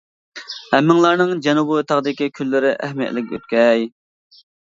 [0.69, 3.87] ھەممىڭلارنىڭ جەنۇبى تاغدىكى كۈنلىرى ئەھمىيەتلىك ئۆتكەي!